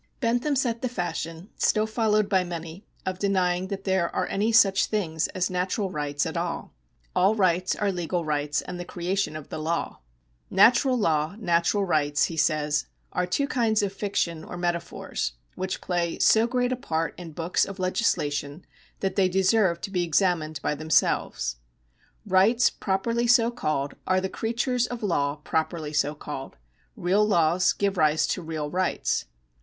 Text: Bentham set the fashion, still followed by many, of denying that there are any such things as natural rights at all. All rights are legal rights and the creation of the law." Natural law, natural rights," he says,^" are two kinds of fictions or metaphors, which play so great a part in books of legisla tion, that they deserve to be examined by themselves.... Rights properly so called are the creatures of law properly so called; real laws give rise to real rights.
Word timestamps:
Bentham 0.19 0.55
set 0.55 0.81
the 0.81 0.89
fashion, 0.89 1.49
still 1.59 1.85
followed 1.85 2.27
by 2.27 2.43
many, 2.43 2.83
of 3.05 3.19
denying 3.19 3.67
that 3.67 3.83
there 3.83 4.09
are 4.15 4.25
any 4.29 4.51
such 4.51 4.87
things 4.87 5.27
as 5.27 5.51
natural 5.51 5.91
rights 5.91 6.25
at 6.25 6.35
all. 6.35 6.73
All 7.15 7.35
rights 7.35 7.75
are 7.75 7.91
legal 7.91 8.25
rights 8.25 8.61
and 8.63 8.79
the 8.79 8.83
creation 8.83 9.35
of 9.35 9.49
the 9.49 9.59
law." 9.59 9.99
Natural 10.63 10.97
law, 10.97 11.35
natural 11.37 11.85
rights," 11.85 12.23
he 12.25 12.35
says,^" 12.35 12.87
are 13.13 13.27
two 13.27 13.45
kinds 13.47 13.83
of 13.83 13.93
fictions 13.93 14.43
or 14.45 14.57
metaphors, 14.57 15.33
which 15.53 15.81
play 15.81 16.17
so 16.17 16.47
great 16.47 16.71
a 16.71 16.75
part 16.75 17.13
in 17.19 17.31
books 17.31 17.63
of 17.63 17.77
legisla 17.77 18.31
tion, 18.33 18.65
that 19.01 19.15
they 19.15 19.29
deserve 19.29 19.81
to 19.81 19.91
be 19.91 20.01
examined 20.01 20.59
by 20.63 20.73
themselves.... 20.73 21.57
Rights 22.25 22.71
properly 22.71 23.27
so 23.27 23.51
called 23.51 23.93
are 24.07 24.19
the 24.19 24.29
creatures 24.29 24.87
of 24.87 25.03
law 25.03 25.35
properly 25.35 25.93
so 25.93 26.15
called; 26.15 26.55
real 26.95 27.23
laws 27.23 27.71
give 27.71 27.97
rise 27.97 28.25
to 28.25 28.41
real 28.41 28.71
rights. 28.71 29.25